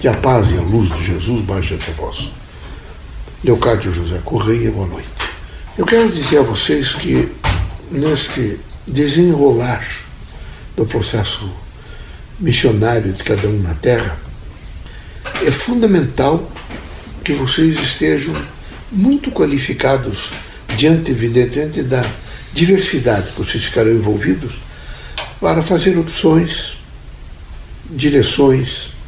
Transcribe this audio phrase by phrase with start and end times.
[0.00, 2.30] Que a paz e a luz de Jesus baixe até vós.
[3.44, 5.10] Leocádio José Correia, boa noite.
[5.76, 7.30] Eu quero dizer a vocês que
[7.90, 9.86] neste desenrolar
[10.74, 11.52] do processo
[12.38, 14.18] missionário de cada um na Terra,
[15.44, 16.50] é fundamental
[17.22, 18.34] que vocês estejam
[18.90, 20.30] muito qualificados
[20.78, 22.10] diante, evidentemente, da
[22.54, 24.62] diversidade que vocês ficarão envolvidos
[25.38, 26.78] para fazer opções,
[27.90, 28.98] direções,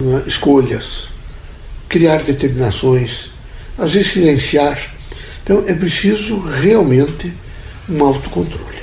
[0.00, 0.28] é?
[0.28, 1.08] escolhas,
[1.88, 3.30] criar determinações,
[3.78, 4.78] às vezes silenciar.
[5.42, 7.32] Então é preciso realmente
[7.88, 8.82] um autocontrole.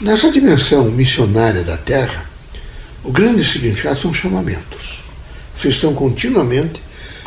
[0.00, 2.28] Nessa dimensão missionária da Terra,
[3.02, 5.02] o grande significado são chamamentos.
[5.56, 6.80] Vocês estão continuamente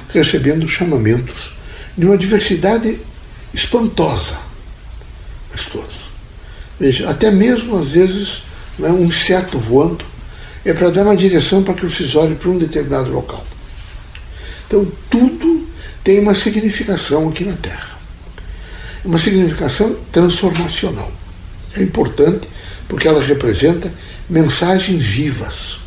[0.10, 1.54] recebendo chamamentos
[1.98, 3.00] de uma diversidade
[3.54, 4.38] espantosa.
[5.52, 6.12] Mas todos.
[6.80, 8.44] Veja, até mesmo às vezes
[8.82, 10.06] é um inseto voando
[10.66, 13.46] é para dar uma direção para que vocês olhem para um determinado local.
[14.68, 15.68] Então tudo
[16.04, 18.00] tem uma significação aqui na Terra.
[19.04, 21.12] Uma significação transformacional.
[21.78, 22.48] É importante
[22.88, 23.94] porque ela representa
[24.30, 25.80] mensagens vivas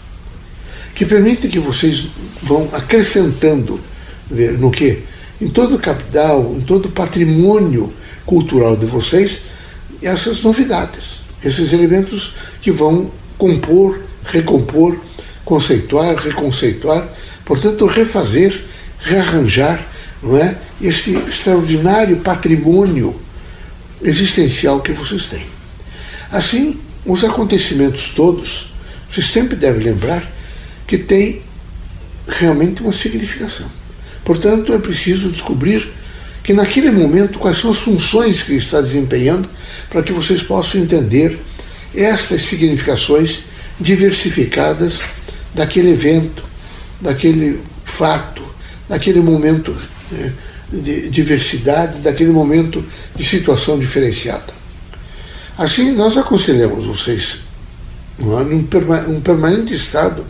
[0.95, 2.09] que permitem que vocês
[2.43, 3.81] vão acrescentando
[4.59, 5.03] no que
[5.41, 7.93] em todo o capital, em todo o patrimônio
[8.25, 9.43] cultural de vocês,
[10.03, 14.99] essas novidades, esses elementos que vão compor, recompor,
[15.45, 17.09] conceituar, reconceituar,
[17.45, 18.65] portanto, refazer,
[19.01, 19.87] rearranjar,
[20.23, 20.57] não é?
[20.81, 23.19] Esse extraordinário patrimônio
[24.03, 25.47] existencial que vocês têm.
[26.31, 28.73] Assim, os acontecimentos todos,
[29.09, 30.29] vocês sempre devem lembrar
[30.87, 31.43] que têm
[32.27, 33.71] realmente uma significação.
[34.25, 35.89] Portanto, é preciso descobrir
[36.43, 39.49] que naquele momento quais são as funções que ele está desempenhando
[39.89, 41.39] para que vocês possam entender
[41.95, 43.43] estas significações
[43.79, 45.01] diversificadas
[45.55, 46.45] daquele evento,
[47.01, 48.43] daquele fato,
[48.89, 49.77] daquele momento
[50.11, 50.33] né,
[50.73, 54.55] de diversidade, daquele momento de situação diferenciada.
[55.57, 57.39] Assim, nós aconselhamos vocês
[58.19, 60.25] um permanente estado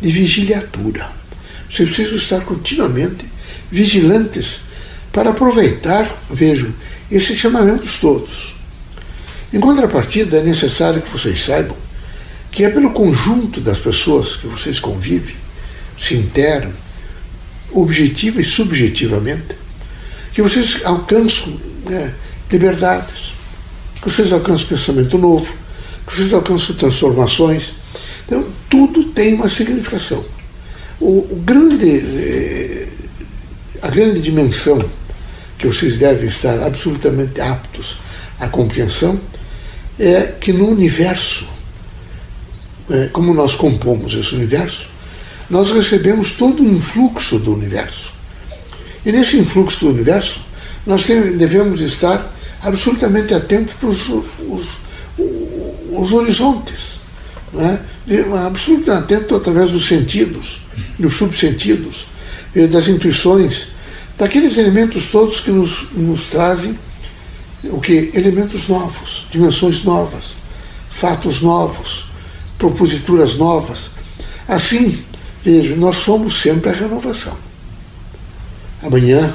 [0.00, 1.10] de vigiliatura.
[1.70, 3.24] Vocês precisam estar continuamente
[3.70, 4.60] vigilantes
[5.12, 6.72] para aproveitar, vejam,
[7.10, 8.56] esses chamamentos todos.
[9.52, 11.76] Em contrapartida, é necessário que vocês saibam
[12.52, 15.34] que é pelo conjunto das pessoas que vocês convivem,
[15.98, 16.72] se interam,
[17.72, 19.56] objetiva e subjetivamente,
[20.32, 21.58] que vocês alcançam
[21.88, 22.14] né,
[22.50, 23.32] liberdades,
[24.00, 25.52] que vocês alcançam pensamento novo,
[26.06, 27.72] que vocês alcançam transformações.
[28.26, 30.24] Então, tudo tem uma significação.
[31.00, 32.88] O, o grande eh,
[33.82, 34.88] a grande dimensão
[35.58, 37.98] que vocês devem estar absolutamente aptos
[38.38, 39.20] à compreensão
[39.98, 41.48] é que no universo,
[43.12, 44.88] como nós compomos esse universo,
[45.48, 48.12] nós recebemos todo o influxo do universo.
[49.04, 50.40] E nesse influxo do universo,
[50.86, 52.32] nós devemos estar
[52.62, 54.80] absolutamente atentos para os, os,
[55.90, 57.00] os horizontes,
[57.52, 57.80] né?
[58.46, 60.60] absolutamente atentos através dos sentidos,
[60.98, 62.06] dos subsentidos,
[62.70, 63.68] das intuições,
[64.18, 66.78] daqueles elementos todos que nos, nos trazem
[67.64, 68.10] o que?
[68.14, 70.34] Elementos novos, dimensões novas,
[70.90, 72.06] fatos novos,
[72.62, 73.90] proposituras novas.
[74.46, 75.04] Assim,
[75.44, 77.36] vejo, nós somos sempre a renovação.
[78.80, 79.34] Amanhã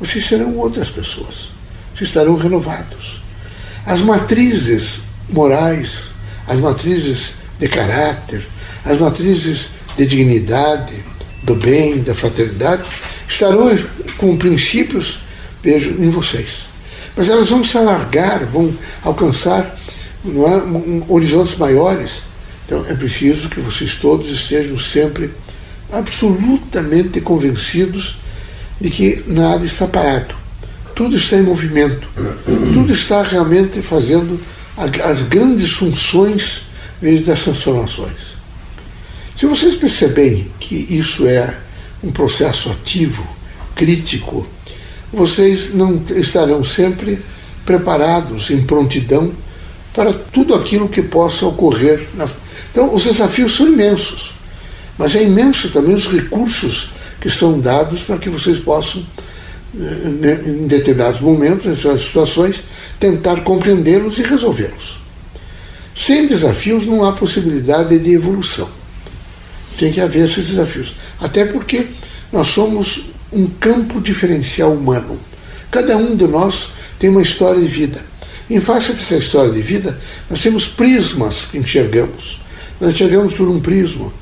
[0.00, 1.52] vocês serão outras pessoas,
[1.94, 3.22] vocês estarão renovados.
[3.86, 4.98] As matrizes
[5.30, 6.06] morais,
[6.48, 8.44] as matrizes de caráter,
[8.84, 11.04] as matrizes de dignidade,
[11.44, 12.82] do bem, da fraternidade,
[13.28, 13.70] estarão
[14.18, 15.20] com princípios,
[15.62, 16.66] vejo, em vocês.
[17.16, 19.78] Mas elas vão se alargar, vão alcançar
[20.26, 22.33] é, horizontes maiores.
[22.64, 25.30] Então é preciso que vocês todos estejam sempre
[25.92, 28.18] absolutamente convencidos
[28.80, 30.34] de que nada está parado.
[30.94, 32.08] Tudo está em movimento.
[32.72, 34.40] Tudo está realmente fazendo
[34.76, 36.62] as grandes funções
[37.24, 38.34] das transformações.
[39.36, 41.58] Se vocês perceberem que isso é
[42.02, 43.26] um processo ativo,
[43.74, 44.46] crítico,
[45.12, 47.22] vocês não estarão sempre
[47.64, 49.32] preparados, em prontidão,
[49.94, 52.06] para tudo aquilo que possa ocorrer.
[52.70, 54.34] Então, os desafios são imensos,
[54.98, 59.06] mas é imenso também os recursos que são dados para que vocês possam,
[59.74, 62.62] eh, em determinados momentos, em determinadas situações,
[63.00, 65.00] tentar compreendê-los e resolvê-los.
[65.96, 68.68] Sem desafios não há possibilidade de evolução
[69.76, 70.96] tem que haver esses desafios.
[71.20, 71.86] Até porque
[72.32, 75.18] nós somos um campo diferencial humano.
[75.70, 76.68] Cada um de nós
[76.98, 78.04] tem uma história de vida.
[78.48, 79.98] Em face dessa história de vida,
[80.28, 82.40] nós temos prismas que enxergamos.
[82.80, 84.12] Nós enxergamos por um prisma,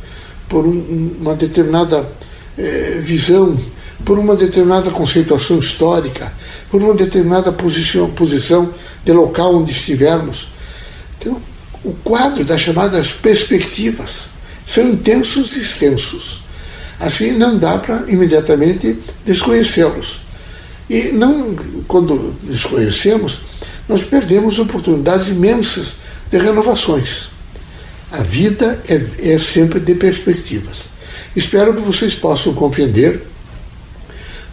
[0.49, 2.09] por um, uma determinada
[2.57, 3.59] eh, visão,
[4.05, 6.33] por uma determinada conceituação histórica,
[6.71, 8.73] por uma determinada posição, posição
[9.05, 10.49] de local onde estivermos.
[11.19, 11.41] Então,
[11.85, 14.27] o quadro das chamadas perspectivas
[14.67, 16.41] são intensos e extensos.
[17.01, 20.21] Assim, não dá para imediatamente desconhecê-los.
[20.89, 21.57] E não,
[21.89, 23.41] quando desconhecemos,
[23.93, 25.97] nós perdemos oportunidades imensas
[26.31, 27.29] de renovações.
[28.11, 30.89] A vida é, é sempre de perspectivas.
[31.37, 33.23] Espero que vocês possam compreender,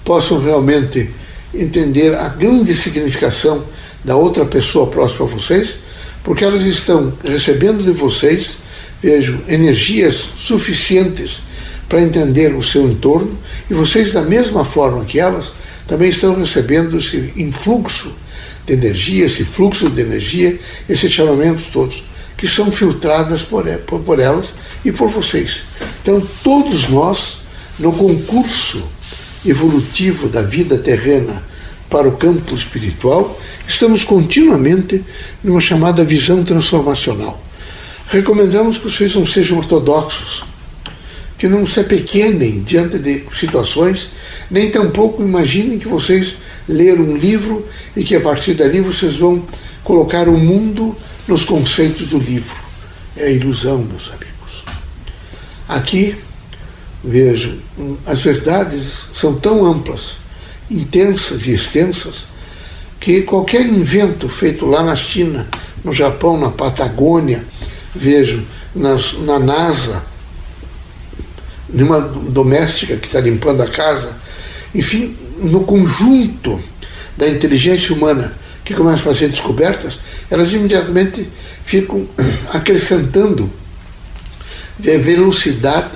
[0.03, 1.09] possam realmente
[1.53, 3.63] entender a grande significação
[4.03, 5.77] da outra pessoa próxima a vocês,
[6.21, 8.57] porque elas estão recebendo de vocês,
[9.01, 11.41] vejo, energias suficientes
[11.87, 13.39] para entender o seu entorno
[13.69, 15.53] e vocês, da mesma forma que elas,
[15.87, 18.13] também estão recebendo esse influxo
[18.69, 20.57] de energia, esse fluxo de energia,
[20.87, 22.03] esses chamamentos todos,
[22.37, 23.65] que são filtradas por,
[24.05, 24.53] por elas
[24.85, 25.63] e por vocês.
[26.01, 27.37] Então, todos nós,
[27.79, 28.83] no concurso
[29.45, 31.43] evolutivo da vida terrena
[31.89, 35.03] para o campo espiritual, estamos continuamente
[35.43, 37.43] numa chamada visão transformacional.
[38.07, 40.45] Recomendamos que vocês não sejam ortodoxos,
[41.39, 44.09] que não se apequenem diante de situações,
[44.51, 46.35] nem tampouco imaginem que vocês
[46.67, 47.65] leram um livro
[47.95, 49.47] e que a partir dali vocês vão
[49.81, 50.93] colocar o mundo
[51.25, 52.57] nos conceitos do livro.
[53.15, 54.65] É ilusão, meus amigos.
[55.65, 56.17] Aqui,
[57.01, 57.57] vejam,
[58.05, 60.17] as verdades são tão amplas,
[60.69, 62.27] intensas e extensas,
[62.99, 65.47] que qualquer invento feito lá na China,
[65.85, 67.45] no Japão, na Patagônia,
[67.95, 68.45] vejo,
[68.75, 70.08] nas, na NASA,
[71.73, 74.17] numa doméstica que está limpando a casa,
[74.73, 76.61] enfim, no conjunto
[77.17, 78.33] da inteligência humana
[78.63, 79.99] que começa a fazer descobertas,
[80.29, 81.27] elas imediatamente
[81.63, 82.07] ficam
[82.53, 83.51] acrescentando
[84.79, 85.91] velocidade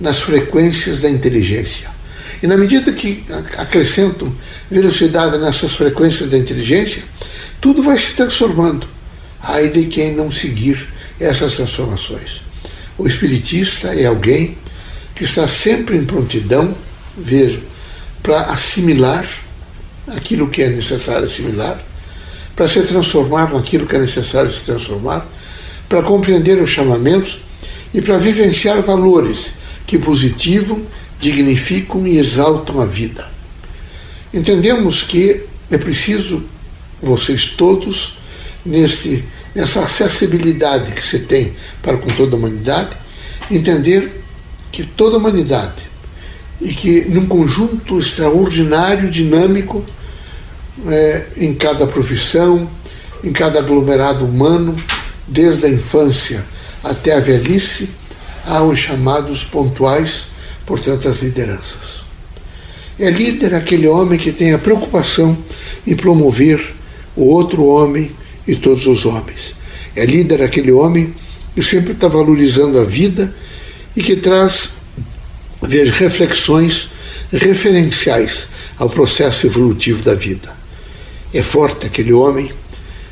[0.00, 1.92] nas frequências da inteligência.
[2.42, 3.24] E na medida que
[3.56, 4.32] acrescentam
[4.70, 7.02] velocidade nessas frequências da inteligência,
[7.60, 8.86] tudo vai se transformando.
[9.40, 10.86] Ai de quem não seguir
[11.20, 12.42] essas transformações.
[12.98, 14.58] O espiritista é alguém
[15.14, 16.74] que está sempre em prontidão,
[17.16, 17.60] veja,
[18.22, 19.24] para assimilar
[20.08, 21.80] aquilo que é necessário assimilar,
[22.56, 25.26] para se transformar naquilo que é necessário se transformar,
[25.88, 27.40] para compreender os chamamentos
[27.92, 29.52] e para vivenciar valores
[29.86, 30.82] que positivam,
[31.20, 33.30] dignificam e exaltam a vida.
[34.32, 36.44] Entendemos que é preciso
[37.00, 38.18] vocês todos,
[38.64, 39.24] neste,
[39.54, 41.52] nessa acessibilidade que se tem
[41.82, 42.96] para com toda a humanidade,
[43.50, 44.23] entender
[44.74, 45.88] que toda a humanidade
[46.60, 49.84] e que num conjunto extraordinário, dinâmico,
[50.88, 52.68] é, em cada profissão,
[53.22, 54.74] em cada aglomerado humano,
[55.28, 56.44] desde a infância
[56.82, 57.88] até a velhice,
[58.44, 60.26] há os chamados pontuais,
[60.66, 62.02] portanto, as lideranças.
[62.98, 65.38] É líder aquele homem que tem a preocupação
[65.86, 66.74] em promover
[67.14, 68.10] o outro homem
[68.44, 69.54] e todos os homens.
[69.94, 71.14] É líder aquele homem
[71.54, 73.32] que sempre está valorizando a vida
[73.96, 74.70] e que traz
[75.62, 76.90] reflexões
[77.32, 78.48] referenciais
[78.78, 80.52] ao processo evolutivo da vida.
[81.32, 82.52] É forte aquele homem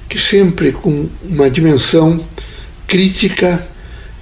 [0.09, 2.25] que sempre com uma dimensão
[2.87, 3.67] crítica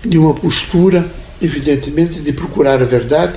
[0.04, 1.10] de uma postura,
[1.42, 3.34] evidentemente, de procurar a verdade,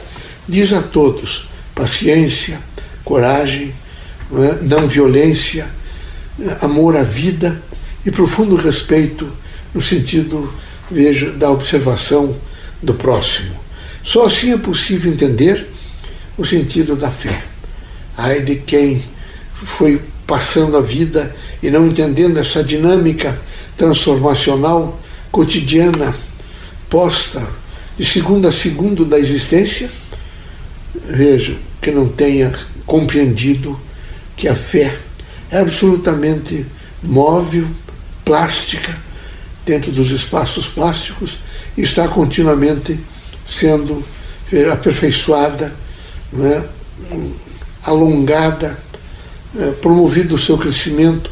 [0.47, 2.61] diz a todos paciência,
[3.03, 3.73] coragem,
[4.61, 4.87] não, é?
[4.87, 5.67] violência,
[6.61, 7.61] amor à vida
[8.05, 9.31] e profundo respeito
[9.73, 10.53] no sentido,
[10.91, 12.35] vejo, da observação
[12.83, 13.55] do próximo.
[14.03, 15.67] Só assim é possível entender
[16.37, 17.43] o sentido da fé.
[18.17, 19.01] Ai de quem
[19.53, 23.39] foi passando a vida e não entendendo essa dinâmica
[23.77, 24.99] transformacional
[25.31, 26.13] cotidiana
[26.89, 27.47] posta
[27.97, 29.89] de segundo a segundo da existência,
[31.07, 32.53] vejo que não tenha
[32.85, 33.79] compreendido
[34.35, 34.97] que a fé
[35.51, 36.65] é absolutamente
[37.01, 37.67] móvel,
[38.25, 38.97] plástica,
[39.65, 41.39] dentro dos espaços plásticos,
[41.77, 42.99] e está continuamente
[43.47, 44.03] sendo
[44.71, 45.73] aperfeiçoada,
[46.39, 46.63] é?
[47.83, 48.77] alongada,
[49.57, 51.31] é, promovido o seu crescimento,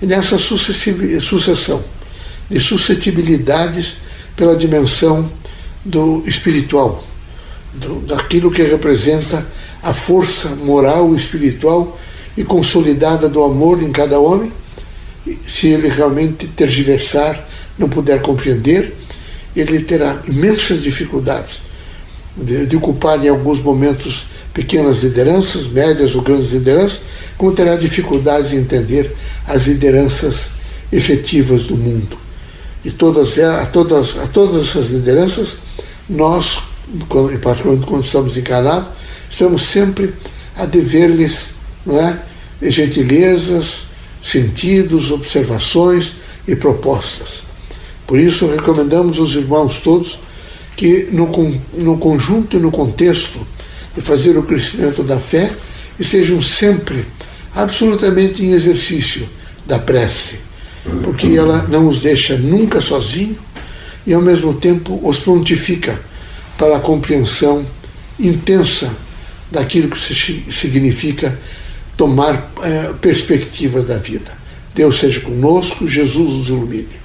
[0.00, 1.82] e nessa sucessão
[2.50, 3.96] de suscetibilidades
[4.36, 5.30] pela dimensão
[5.84, 7.04] do espiritual,
[7.74, 9.46] do, daquilo que representa
[9.82, 11.98] a força moral, espiritual
[12.36, 14.52] e consolidada do amor em cada homem,
[15.46, 17.48] se ele realmente tergiversar,
[17.82, 18.96] não puder compreender,
[19.54, 21.60] ele terá imensas dificuldades
[22.36, 27.00] de, de, ocupar em alguns momentos pequenas lideranças, médias ou grandes lideranças,
[27.36, 29.14] como terá dificuldades em entender
[29.46, 30.50] as lideranças
[30.90, 32.16] efetivas do mundo.
[32.84, 35.56] E todas, a, todas, a todas essas lideranças,
[36.08, 36.58] nós,
[37.08, 38.88] quando, particularmente quando estamos encarnados,
[39.30, 40.14] estamos sempre
[40.56, 41.50] a dever-lhes
[41.88, 43.84] é, gentilezas,
[44.22, 46.14] sentidos, observações
[46.46, 47.51] e propostas.
[48.12, 50.18] Por isso, recomendamos aos irmãos todos
[50.76, 51.32] que, no,
[51.72, 53.40] no conjunto e no contexto
[53.96, 55.50] de fazer o crescimento da fé,
[55.98, 57.06] estejam sempre
[57.54, 59.26] absolutamente em exercício
[59.66, 60.34] da prece,
[61.02, 63.38] porque ela não os deixa nunca sozinhos
[64.06, 65.98] e, ao mesmo tempo, os prontifica
[66.58, 67.64] para a compreensão
[68.20, 68.94] intensa
[69.50, 71.38] daquilo que significa
[71.96, 74.32] tomar é, perspectiva da vida.
[74.74, 77.01] Deus seja conosco, Jesus nos ilumine.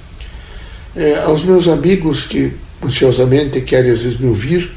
[0.98, 2.52] É, aos meus amigos que
[2.84, 4.68] ansiosamente querem às vezes me ouvir,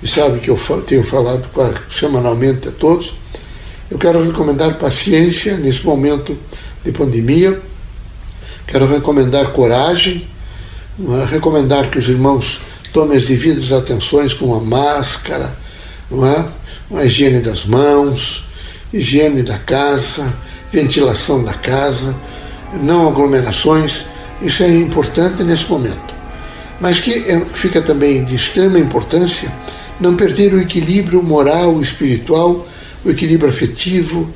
[0.00, 1.48] e sabem que eu tenho falado
[1.90, 3.16] semanalmente a todos,
[3.90, 6.38] eu quero recomendar paciência nesse momento
[6.84, 7.60] de pandemia,
[8.68, 10.28] quero recomendar coragem,
[11.00, 11.24] é?
[11.24, 12.60] recomendar que os irmãos
[12.92, 15.58] tomem as devidas atenções com a máscara,
[16.08, 16.46] não é?
[17.00, 18.46] a higiene das mãos,
[18.92, 20.32] higiene da casa,
[20.70, 22.14] ventilação da casa,
[22.80, 24.06] não aglomerações,
[24.42, 26.16] isso é importante nesse momento.
[26.80, 29.52] Mas que é, fica também de extrema importância
[30.00, 32.66] não perder o equilíbrio moral, espiritual,
[33.04, 34.32] o equilíbrio afetivo,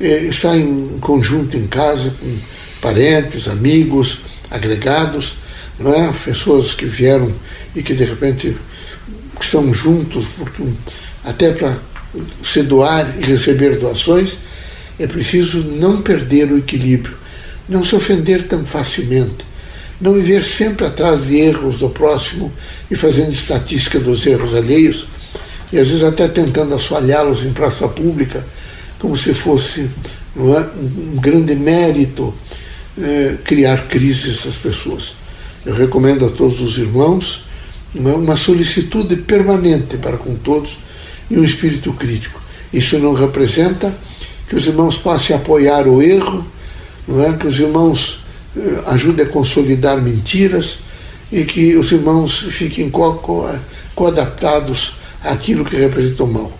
[0.00, 2.38] é, estar em conjunto em casa com
[2.80, 5.36] parentes, amigos, agregados,
[5.78, 6.12] não é?
[6.24, 7.32] pessoas que vieram
[7.74, 8.56] e que de repente
[9.40, 10.62] estão juntos, porque,
[11.24, 11.76] até para
[12.42, 14.38] se doar e receber doações,
[14.98, 17.16] é preciso não perder o equilíbrio,
[17.70, 19.46] não se ofender tão facilmente,
[20.00, 22.52] não viver sempre atrás de erros do próximo
[22.90, 25.06] e fazendo estatística dos erros alheios,
[25.72, 28.44] e às vezes até tentando assoalhá-los em praça pública,
[28.98, 29.88] como se fosse
[30.36, 30.40] é,
[30.76, 32.34] um grande mérito
[33.00, 35.14] é, criar crises às pessoas.
[35.64, 37.44] Eu recomendo a todos os irmãos
[37.94, 40.78] é, uma solicitude permanente para com todos
[41.30, 42.40] e um espírito crítico.
[42.72, 43.94] Isso não representa
[44.48, 46.44] que os irmãos passem a apoiar o erro,
[47.10, 47.36] não é?
[47.36, 48.20] que os irmãos
[48.56, 50.78] eh, ajudem a consolidar mentiras
[51.32, 52.90] e que os irmãos fiquem
[53.94, 56.52] coadaptados àquilo que representa o mal.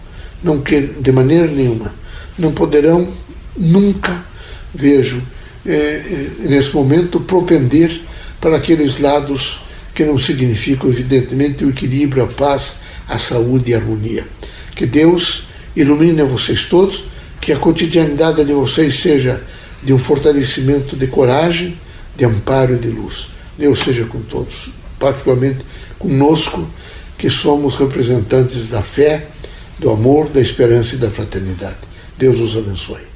[0.43, 1.93] Não que, de maneira nenhuma,
[2.39, 3.09] não poderão
[3.57, 4.25] nunca,
[4.75, 5.23] vejo,
[5.67, 8.01] eh, nesse momento, propender
[8.41, 9.61] para aqueles lados
[9.95, 12.75] que não significam, evidentemente, o equilíbrio, a paz,
[13.09, 14.27] a saúde e a harmonia.
[14.75, 15.45] Que Deus
[15.77, 17.05] ilumine vocês todos,
[17.41, 19.43] que a cotidianidade de vocês seja
[19.83, 21.79] de um fortalecimento de coragem,
[22.17, 23.29] de amparo e de luz.
[23.57, 25.65] Deus seja com todos, particularmente
[25.99, 26.69] conosco,
[27.19, 29.27] que somos representantes da fé,
[29.79, 31.77] do amor, da esperança e da fraternidade.
[32.17, 33.10] Deus os abençoe.